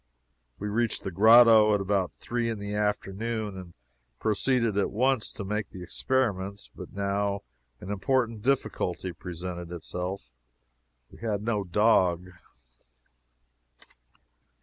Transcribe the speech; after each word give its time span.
We 0.57 0.67
reached 0.67 1.03
the 1.03 1.11
grotto 1.11 1.75
at 1.75 1.79
about 1.79 2.11
three 2.13 2.49
in 2.49 2.57
the 2.57 2.73
afternoon, 2.73 3.55
and 3.55 3.73
proceeded 4.19 4.75
at 4.75 4.89
once 4.89 5.31
to 5.33 5.45
make 5.45 5.69
the 5.69 5.83
experiments. 5.83 6.71
But 6.75 6.91
now, 6.91 7.41
an 7.79 7.91
important 7.91 8.41
difficulty 8.41 9.11
presented 9.13 9.71
itself. 9.71 10.31
We 11.11 11.19
had 11.19 11.43
no 11.43 11.63
dog. 11.63 12.25